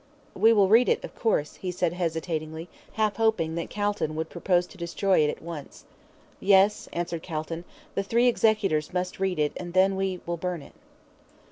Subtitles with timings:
[0.33, 4.65] "We will read it, of course," he said, hesitating, half hoping that Calton would propose
[4.65, 5.85] to destroy it at once.
[6.39, 10.73] "Yes," answered Calton; "the three executors must read it, and then we will burn it."